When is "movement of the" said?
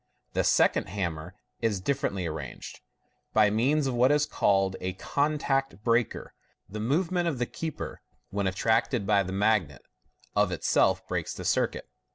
6.79-7.45